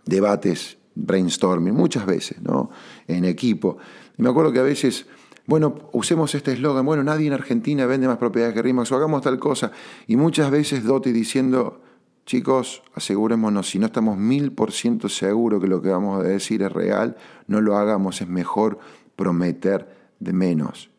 debates, 0.04 0.78
brainstorming, 0.94 1.74
muchas 1.74 2.06
veces, 2.06 2.40
¿no? 2.40 2.70
En 3.08 3.24
equipo. 3.24 3.78
Y 4.16 4.22
me 4.22 4.28
acuerdo 4.28 4.52
que 4.52 4.60
a 4.60 4.62
veces, 4.62 5.06
bueno, 5.46 5.90
usemos 5.90 6.32
este 6.36 6.52
eslogan, 6.52 6.86
bueno, 6.86 7.02
nadie 7.02 7.26
en 7.26 7.32
Argentina 7.32 7.84
vende 7.86 8.06
más 8.06 8.18
propiedades 8.18 8.54
que 8.54 8.62
RIMAX, 8.62 8.92
o 8.92 8.94
hagamos 8.94 9.22
tal 9.22 9.40
cosa. 9.40 9.72
Y 10.06 10.14
muchas 10.14 10.52
veces 10.52 10.84
Dotti 10.84 11.10
diciendo, 11.10 11.80
Chicos, 12.26 12.82
asegurémonos, 12.92 13.70
si 13.70 13.78
no 13.78 13.86
estamos 13.86 14.18
mil 14.18 14.50
por 14.50 14.72
ciento 14.72 15.08
seguros 15.08 15.62
que 15.62 15.68
lo 15.68 15.80
que 15.80 15.90
vamos 15.90 16.18
a 16.18 16.24
decir 16.24 16.60
es 16.62 16.72
real, 16.72 17.16
no 17.46 17.60
lo 17.60 17.76
hagamos, 17.76 18.20
es 18.20 18.26
mejor 18.26 18.80
prometer 19.14 19.88
de 20.18 20.32
menos. 20.32 20.90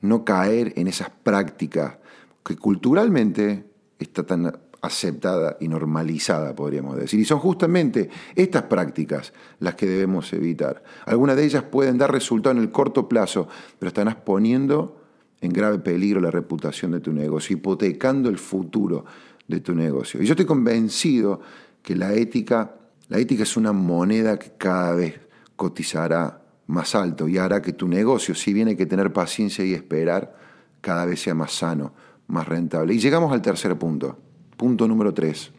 No 0.00 0.24
caer 0.24 0.74
en 0.76 0.86
esas 0.86 1.10
prácticas 1.10 1.98
que 2.44 2.54
culturalmente 2.54 3.64
está 3.98 4.24
tan 4.24 4.56
aceptada 4.80 5.56
y 5.58 5.66
normalizada, 5.66 6.54
podríamos 6.54 6.96
decir. 6.96 7.18
Y 7.18 7.24
son 7.24 7.40
justamente 7.40 8.08
estas 8.36 8.62
prácticas 8.62 9.32
las 9.58 9.74
que 9.74 9.86
debemos 9.86 10.32
evitar. 10.32 10.84
Algunas 11.06 11.34
de 11.34 11.44
ellas 11.44 11.64
pueden 11.64 11.98
dar 11.98 12.12
resultado 12.12 12.56
en 12.56 12.62
el 12.62 12.70
corto 12.70 13.08
plazo, 13.08 13.48
pero 13.80 13.88
están 13.88 14.16
poniendo 14.24 15.02
en 15.40 15.52
grave 15.52 15.80
peligro 15.80 16.20
la 16.20 16.30
reputación 16.30 16.92
de 16.92 17.00
tu 17.00 17.12
negocio, 17.12 17.56
hipotecando 17.56 18.28
el 18.28 18.38
futuro 18.38 19.04
de 19.48 19.60
tu 19.60 19.74
negocio. 19.74 20.22
Y 20.22 20.26
yo 20.26 20.34
estoy 20.34 20.46
convencido 20.46 21.40
que 21.82 21.96
la 21.96 22.12
ética, 22.12 22.76
la 23.08 23.18
ética 23.18 23.42
es 23.42 23.56
una 23.56 23.72
moneda 23.72 24.38
que 24.38 24.52
cada 24.56 24.94
vez 24.94 25.20
cotizará 25.56 26.42
más 26.66 26.94
alto 26.94 27.26
y 27.26 27.38
hará 27.38 27.60
que 27.62 27.72
tu 27.72 27.88
negocio, 27.88 28.34
si 28.34 28.52
bien 28.52 28.68
hay 28.68 28.76
que 28.76 28.86
tener 28.86 29.12
paciencia 29.12 29.64
y 29.64 29.72
esperar, 29.72 30.36
cada 30.82 31.06
vez 31.06 31.22
sea 31.22 31.34
más 31.34 31.52
sano, 31.52 31.94
más 32.28 32.46
rentable. 32.46 32.94
Y 32.94 32.98
llegamos 32.98 33.32
al 33.32 33.42
tercer 33.42 33.76
punto. 33.78 34.18
Punto 34.56 34.86
número 34.86 35.14
tres. 35.14 35.50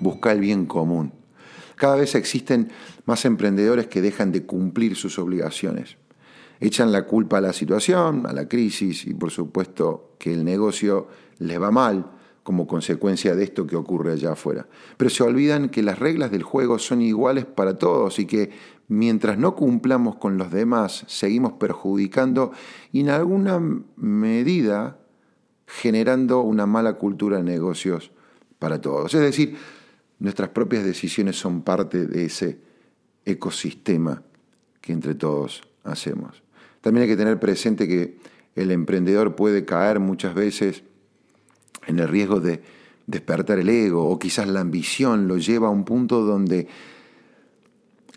Busca 0.00 0.30
el 0.32 0.40
bien 0.40 0.66
común. 0.66 1.12
Cada 1.76 1.96
vez 1.96 2.14
existen 2.14 2.70
más 3.06 3.24
emprendedores 3.24 3.86
que 3.86 4.02
dejan 4.02 4.32
de 4.32 4.44
cumplir 4.44 4.96
sus 4.96 5.18
obligaciones. 5.18 5.96
Echan 6.60 6.92
la 6.92 7.06
culpa 7.06 7.38
a 7.38 7.40
la 7.40 7.52
situación, 7.52 8.26
a 8.26 8.32
la 8.32 8.48
crisis 8.48 9.06
y 9.06 9.14
por 9.14 9.30
supuesto 9.30 10.16
que 10.18 10.32
el 10.32 10.44
negocio 10.44 11.08
les 11.38 11.60
va 11.60 11.70
mal 11.70 12.10
como 12.46 12.68
consecuencia 12.68 13.34
de 13.34 13.42
esto 13.42 13.66
que 13.66 13.74
ocurre 13.74 14.12
allá 14.12 14.30
afuera. 14.30 14.68
Pero 14.96 15.10
se 15.10 15.24
olvidan 15.24 15.68
que 15.68 15.82
las 15.82 15.98
reglas 15.98 16.30
del 16.30 16.44
juego 16.44 16.78
son 16.78 17.02
iguales 17.02 17.44
para 17.44 17.76
todos 17.76 18.20
y 18.20 18.26
que 18.26 18.50
mientras 18.86 19.36
no 19.36 19.56
cumplamos 19.56 20.14
con 20.14 20.38
los 20.38 20.52
demás, 20.52 21.02
seguimos 21.08 21.54
perjudicando 21.54 22.52
y 22.92 23.00
en 23.00 23.08
alguna 23.08 23.60
medida 23.96 25.00
generando 25.66 26.42
una 26.42 26.66
mala 26.66 26.92
cultura 26.92 27.38
de 27.38 27.42
negocios 27.42 28.12
para 28.60 28.80
todos. 28.80 29.12
Es 29.12 29.22
decir, 29.22 29.56
nuestras 30.20 30.50
propias 30.50 30.84
decisiones 30.84 31.34
son 31.36 31.62
parte 31.62 32.06
de 32.06 32.26
ese 32.26 32.60
ecosistema 33.24 34.22
que 34.80 34.92
entre 34.92 35.16
todos 35.16 35.62
hacemos. 35.82 36.44
También 36.80 37.02
hay 37.02 37.08
que 37.08 37.16
tener 37.16 37.40
presente 37.40 37.88
que 37.88 38.18
el 38.54 38.70
emprendedor 38.70 39.34
puede 39.34 39.64
caer 39.64 39.98
muchas 39.98 40.32
veces 40.36 40.84
en 41.86 41.98
el 41.98 42.08
riesgo 42.08 42.40
de 42.40 42.62
despertar 43.06 43.58
el 43.58 43.68
ego 43.68 44.08
o 44.08 44.18
quizás 44.18 44.48
la 44.48 44.60
ambición 44.60 45.28
lo 45.28 45.38
lleva 45.38 45.68
a 45.68 45.70
un 45.70 45.84
punto 45.84 46.22
donde 46.22 46.68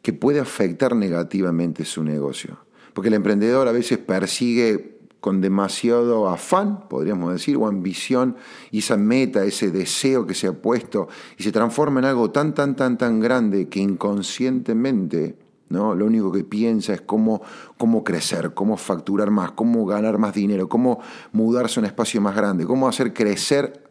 que 0.02 0.14
puede 0.14 0.40
afectar 0.40 0.96
negativamente 0.96 1.86
su 1.86 2.04
negocio. 2.04 2.58
Porque 2.94 3.10
el 3.10 3.16
emprendedor 3.16 3.68
a 3.68 3.72
veces 3.72 3.98
persigue 3.98 5.00
con 5.20 5.42
demasiado 5.42 6.30
afán, 6.30 6.88
podríamos 6.88 7.34
decir, 7.34 7.58
o 7.58 7.68
ambición, 7.68 8.38
y 8.72 8.80
esa 8.80 8.96
meta, 8.96 9.44
ese 9.44 9.70
deseo 9.70 10.26
que 10.26 10.34
se 10.34 10.48
ha 10.48 10.54
puesto, 10.54 11.10
y 11.38 11.44
se 11.44 11.52
transforma 11.52 12.00
en 12.00 12.06
algo 12.06 12.32
tan, 12.32 12.54
tan, 12.54 12.76
tan, 12.76 12.98
tan 12.98 13.20
grande 13.20 13.68
que 13.68 13.80
inconscientemente 13.80 15.36
¿no? 15.70 15.96
Lo 15.96 16.06
único 16.06 16.32
que 16.32 16.44
piensa 16.44 16.94
es 16.94 17.02
cómo, 17.02 17.42
cómo 17.78 18.04
crecer, 18.04 18.54
cómo 18.54 18.78
facturar 18.78 19.32
más, 19.32 19.52
cómo 19.52 19.86
ganar 19.86 20.18
más 20.18 20.34
dinero, 20.34 20.68
cómo 20.68 21.00
mudarse 21.32 21.80
a 21.80 21.82
un 21.82 21.86
espacio 21.86 22.22
más 22.22 22.36
grande, 22.36 22.66
cómo 22.66 22.88
hacer 22.88 23.14
crecer 23.14 23.90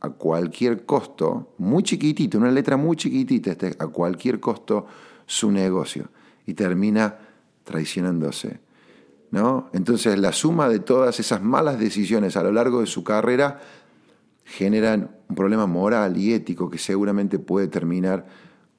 a 0.00 0.10
cualquier 0.10 0.84
costo, 0.84 1.54
muy 1.58 1.82
chiquitito, 1.82 2.38
una 2.38 2.50
letra 2.50 2.76
muy 2.76 2.96
chiquitita, 2.96 3.52
este, 3.52 3.76
a 3.78 3.86
cualquier 3.86 4.40
costo 4.40 4.86
su 5.26 5.52
negocio. 5.52 6.08
Y 6.44 6.54
termina 6.54 7.18
traicionándose. 7.62 8.60
¿no? 9.30 9.70
Entonces 9.72 10.18
la 10.18 10.32
suma 10.32 10.68
de 10.68 10.80
todas 10.80 11.20
esas 11.20 11.42
malas 11.42 11.78
decisiones 11.78 12.36
a 12.36 12.42
lo 12.42 12.52
largo 12.52 12.80
de 12.80 12.86
su 12.86 13.04
carrera 13.04 13.60
generan 14.44 15.10
un 15.28 15.36
problema 15.36 15.66
moral 15.66 16.16
y 16.16 16.34
ético 16.34 16.68
que 16.68 16.78
seguramente 16.78 17.38
puede 17.38 17.68
terminar 17.68 18.26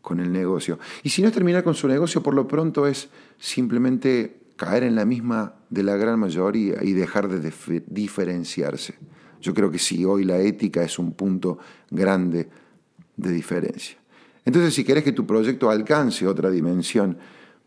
con 0.04 0.20
el 0.20 0.32
negocio. 0.32 0.78
Y 1.02 1.10
si 1.10 1.22
no 1.22 1.30
es 1.30 1.34
terminar 1.34 1.64
con 1.64 1.74
su 1.74 1.88
negocio, 1.88 2.22
por 2.22 2.36
lo 2.36 2.46
pronto 2.46 2.86
es 2.86 3.08
simplemente 3.40 4.36
caer 4.58 4.84
en 4.84 4.96
la 4.96 5.06
misma 5.06 5.56
de 5.70 5.82
la 5.82 5.96
gran 5.96 6.20
mayoría 6.20 6.84
y 6.84 6.92
dejar 6.92 7.30
de 7.30 7.52
diferenciarse. 7.88 8.96
Yo 9.42 9.54
creo 9.54 9.72
que 9.72 9.80
sí, 9.80 10.04
hoy 10.04 10.26
la 10.26 10.38
ética 10.40 10.84
es 10.84 11.00
un 11.00 11.14
punto 11.14 11.58
grande 11.90 12.50
de 13.16 13.32
diferencia. 13.32 13.98
Entonces, 14.44 14.74
si 14.74 14.84
querés 14.84 15.06
que 15.06 15.14
tu 15.14 15.26
proyecto 15.26 15.70
alcance 15.70 16.28
otra 16.28 16.52
dimensión, 16.52 17.18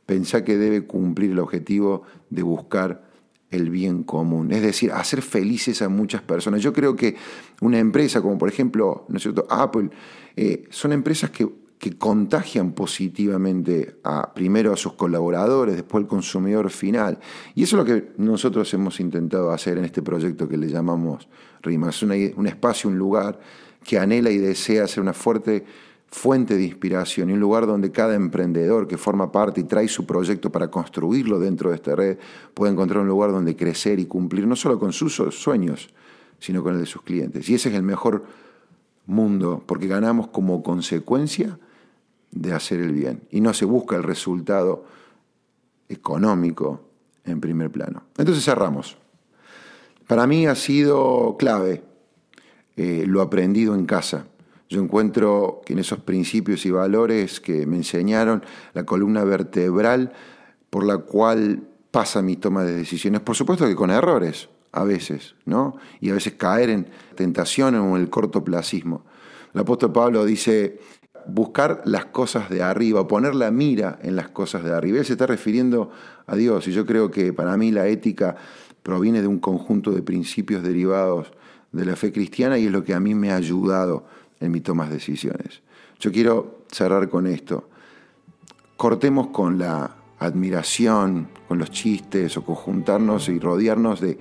pensá 0.05 0.45
que 0.45 0.59
debe 0.59 0.87
cumplir 0.87 1.31
el 1.31 1.39
objetivo 1.39 2.03
de 2.29 2.43
buscar 2.43 3.07
el 3.51 3.71
bien 3.71 4.03
común, 4.03 4.53
es 4.53 4.61
decir, 4.61 4.93
hacer 4.93 5.23
felices 5.23 5.81
a 5.81 5.89
muchas 5.89 6.21
personas. 6.21 6.61
Yo 6.61 6.75
creo 6.75 6.97
que 6.97 7.17
una 7.63 7.79
empresa 7.79 8.21
como 8.21 8.37
por 8.37 8.51
ejemplo, 8.51 9.07
¿no 9.09 9.17
es 9.17 9.23
cierto?, 9.23 9.47
Apple, 9.49 9.89
eh, 10.37 10.65
son 10.69 10.93
empresas 10.93 11.31
que 11.31 11.49
que 11.79 11.99
contagian 11.99 12.73
positivamente 12.73 13.97
a, 14.03 14.33
primero 14.33 14.73
a 14.73 14.77
sus 14.77 14.95
colaboradores, 14.95 15.77
después 15.77 16.03
al 16.03 16.09
consumidor 16.09 16.71
final. 16.71 17.19
Y 17.55 17.65
eso 17.65 17.77
es 17.77 17.87
lo 17.87 17.95
que 17.95 18.13
nosotros 18.17 18.73
hemos 18.75 18.99
intentado 19.01 19.51
hacer 19.53 19.79
en 19.79 19.85
este 19.85 20.03
proyecto 20.03 20.49
que 20.49 20.57
le 20.57 20.69
llamamos 20.69 21.29
RIMA. 21.63 21.91
Es 21.91 22.03
un 22.03 22.47
espacio, 22.47 22.89
un 22.89 22.99
lugar 22.99 23.39
que 23.85 23.99
anhela 23.99 24.31
y 24.31 24.39
desea 24.39 24.87
ser 24.89 25.03
una 25.03 25.13
fuerte 25.13 25.65
fuente 26.09 26.57
de 26.57 26.65
inspiración 26.65 27.29
y 27.29 27.35
un 27.35 27.41
lugar 27.41 27.67
donde 27.67 27.91
cada 27.91 28.15
emprendedor 28.15 28.89
que 28.89 28.97
forma 28.97 29.31
parte 29.31 29.61
y 29.61 29.65
trae 29.65 29.89
su 29.89 30.07
proyecto 30.07 30.51
para 30.51 30.71
construirlo 30.71 31.39
dentro 31.39 31.71
de 31.71 31.77
esta 31.77 31.95
red 31.95 32.19
puede 32.55 32.73
encontrar 32.73 33.03
un 33.03 33.09
lugar 33.09 33.33
donde 33.33 33.55
crecer 33.55 33.99
y 33.99 34.07
cumplir 34.07 34.47
no 34.47 34.57
solo 34.57 34.79
con 34.79 34.93
sus 34.93 35.15
sueños, 35.15 35.91
sino 36.39 36.63
con 36.63 36.75
el 36.75 36.81
de 36.81 36.87
sus 36.87 37.03
clientes. 37.03 37.49
Y 37.51 37.55
ese 37.55 37.69
es 37.69 37.75
el 37.75 37.83
mejor 37.83 38.25
mundo, 39.07 39.63
porque 39.67 39.87
ganamos 39.87 40.29
como 40.29 40.63
consecuencia 40.63 41.59
de 42.37 42.53
hacer 42.53 42.81
el 42.81 42.93
bien 42.93 43.23
y 43.31 43.41
no 43.41 43.55
se 43.55 43.65
busca 43.65 43.97
el 43.97 44.03
resultado 44.03 44.85
económico 45.89 46.81
en 47.25 47.41
primer 47.41 47.71
plano. 47.71 48.05
Entonces 48.17 48.45
cerramos. 48.45 48.99
Para 50.07 50.27
mí 50.27 50.47
ha 50.47 50.55
sido 50.55 51.37
clave 51.39 51.83
eh, 52.77 53.05
lo 53.07 53.23
aprendido 53.23 53.75
en 53.75 53.87
casa. 53.87 54.27
Yo 54.69 54.83
encuentro 54.83 55.63
que 55.65 55.73
en 55.73 55.79
esos 55.79 56.01
principios 56.01 56.67
y 56.67 56.71
valores 56.71 57.41
que 57.41 57.67
me 57.67 57.77
enseñaron, 57.77 58.45
la 58.75 58.85
columna 58.85 59.25
vertebral 59.25 60.13
por 60.71 60.85
la 60.85 60.99
cual 60.99 61.63
pasa 61.91 62.21
mi 62.21 62.37
toma 62.37 62.65
de 62.65 62.75
decisiones, 62.75 63.21
por 63.21 63.37
supuesto 63.37 63.67
que 63.67 63.77
con 63.77 63.91
errores, 63.91 64.49
a 64.73 64.85
veces, 64.85 65.37
¿no? 65.47 65.77
Y 66.01 66.11
a 66.11 66.15
veces 66.15 66.35
caer 66.35 66.69
en 66.69 66.89
tentación 67.15 67.77
o 67.77 67.97
en 67.97 68.03
el 68.03 68.11
cortoplacismo. 68.11 69.05
El 69.55 69.61
apóstol 69.63 69.93
Pablo 69.93 70.25
dice, 70.27 70.79
buscar 71.29 71.83
las 71.85 72.07
cosas 72.07 72.49
de 72.51 72.63
arriba, 72.63 73.07
poner 73.07 73.35
la 73.35 73.51
mira 73.51 73.99
en 74.03 74.17
las 74.17 74.29
cosas 74.29 74.65
de 74.65 74.73
arriba. 74.73 74.99
Él 74.99 75.05
se 75.05 75.13
está 75.13 75.27
refiriendo 75.27 75.91
a 76.27 76.37
Dios 76.37 76.67
y 76.69 76.73
yo 76.73 76.87
creo 76.87 77.11
que 77.11 77.33
para 77.33 77.57
mí 77.57 77.71
la 77.71 77.87
ética 77.89 78.37
proviene 78.83 79.21
de 79.21 79.27
un 79.27 79.39
conjunto 79.39 79.93
de 79.93 80.03
principios 80.03 80.63
derivados 80.63 81.33
de 81.73 81.85
la 81.85 81.97
fe 81.97 82.13
cristiana 82.13 82.59
y 82.59 82.67
es 82.67 82.73
lo 82.73 82.85
que 82.85 82.95
a 82.95 83.01
mí 83.01 83.15
me 83.15 83.33
ha 83.33 83.37
ayudado 83.37 84.05
en 84.41 84.53
mi 84.53 84.61
toma 84.61 84.87
de 84.87 84.95
decisiones. 84.95 85.63
Yo 85.99 86.13
quiero 86.13 86.59
cerrar 86.71 87.09
con 87.09 87.27
esto. 87.27 87.69
Cortemos 88.77 89.29
con 89.29 89.59
la 89.59 89.97
admiración, 90.19 91.29
con 91.49 91.59
los 91.59 91.71
chistes 91.71 92.37
o 92.37 92.45
con 92.45 92.55
juntarnos 92.55 93.29
y 93.29 93.39
rodearnos 93.39 94.01
de 94.01 94.19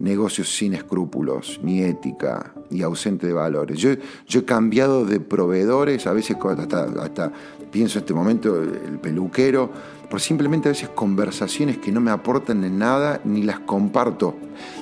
negocios 0.00 0.56
sin 0.56 0.74
escrúpulos, 0.74 1.60
ni 1.62 1.82
ética, 1.82 2.54
ni 2.70 2.82
ausente 2.82 3.26
de 3.26 3.32
valores. 3.32 3.78
Yo, 3.78 3.90
he 3.92 4.44
cambiado 4.44 5.04
de 5.04 5.20
proveedores, 5.20 6.06
a 6.06 6.12
veces 6.12 6.36
hasta, 6.42 6.84
hasta 7.02 7.32
pienso 7.70 7.98
en 7.98 8.02
este 8.02 8.14
momento 8.14 8.60
el 8.60 8.98
peluquero, 8.98 9.70
por 10.10 10.20
simplemente 10.20 10.68
a 10.68 10.72
veces 10.72 10.88
conversaciones 10.88 11.78
que 11.78 11.92
no 11.92 12.00
me 12.00 12.10
aportan 12.10 12.64
en 12.64 12.78
nada 12.78 13.20
ni 13.24 13.42
las 13.42 13.60
comparto. 13.60 14.34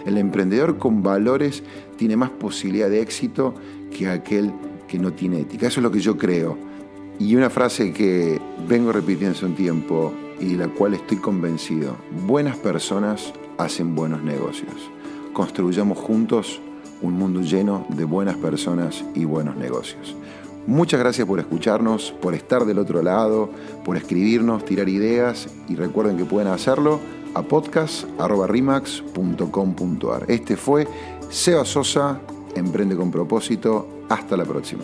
El 0.07 0.17
emprendedor 0.17 0.79
con 0.79 1.03
valores 1.03 1.63
tiene 1.97 2.17
más 2.17 2.31
posibilidad 2.31 2.89
de 2.89 3.03
éxito 3.03 3.55
que 3.91 4.09
aquel 4.09 4.53
que 4.87 4.99
no 4.99 5.13
tiene 5.13 5.41
ética. 5.41 5.67
Eso 5.67 5.81
es 5.81 5.85
lo 5.85 5.91
que 5.91 6.01
yo 6.01 6.17
creo. 6.17 6.57
Y 7.19 7.35
una 7.35 7.51
frase 7.51 7.93
que 7.93 8.41
vengo 8.69 8.93
repitiendo 8.93 9.37
hace 9.37 9.45
un 9.45 9.57
tiempo 9.57 10.15
y 10.41 10.53
de 10.53 10.67
la 10.67 10.69
cual 10.69 10.95
estoy 10.95 11.19
convencido. 11.19 11.97
Buenas 12.27 12.57
personas 12.57 13.33
hacen 13.59 13.95
buenos 13.95 14.23
negocios. 14.23 14.91
Construyamos 15.39 15.97
juntos 15.99 16.61
un 17.01 17.15
mundo 17.15 17.41
lleno 17.43 17.87
de 17.91 18.05
buenas 18.05 18.37
personas 18.39 19.05
y 19.15 19.25
buenos 19.25 19.55
negocios. 19.55 20.17
Muchas 20.67 20.99
gracias 20.99 21.29
por 21.29 21.39
escucharnos, 21.39 22.13
por 22.21 22.35
estar 22.35 22.65
del 22.65 22.81
otro 22.81 23.03
lado, 23.03 23.49
por 23.85 23.97
escribirnos, 23.97 24.65
tirar 24.65 24.89
ideas 24.89 25.49
y 25.69 25.77
recuerden 25.77 26.17
que 26.17 26.25
pueden 26.25 26.49
hacerlo 26.49 26.99
a 27.35 27.43
podcast.rimax.com.ar. 27.43 30.25
Este 30.27 30.57
fue 30.57 30.89
Seba 31.31 31.65
Sosa, 31.65 32.21
Emprende 32.57 32.97
con 32.97 33.13
propósito. 33.13 33.87
Hasta 34.09 34.37
la 34.37 34.45
próxima. 34.45 34.83